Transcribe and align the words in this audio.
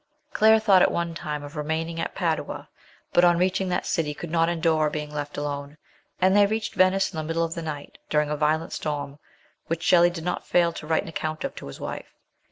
Claire 0.33 0.59
thought 0.59 0.81
at 0.81 0.89
one 0.89 1.13
time 1.13 1.43
of 1.43 1.55
remaining 1.55 1.99
at 1.99 2.15
Padua, 2.15 2.67
but 3.13 3.23
on 3.23 3.37
reaching 3.37 3.69
that 3.69 3.85
city 3.85 4.15
could 4.15 4.31
not 4.31 4.49
endure 4.49 4.89
being 4.89 5.13
left 5.13 5.37
alone, 5.37 5.77
and 6.19 6.35
they 6.35 6.47
reached 6.47 6.73
Venice 6.73 7.13
in 7.13 7.17
the 7.17 7.23
middle 7.23 7.43
of 7.43 7.53
the 7.53 7.61
night, 7.61 7.99
during 8.09 8.31
a 8.31 8.35
violent 8.35 8.73
storm, 8.73 9.19
which 9.67 9.83
Shelley 9.83 10.09
did 10.09 10.23
not 10.25 10.47
fail 10.47 10.73
to 10.73 10.87
write 10.87 11.03
an 11.03 11.09
account 11.09 11.43
of 11.43 11.53
to 11.53 11.67
his 11.67 11.79
wife. 11.79 12.15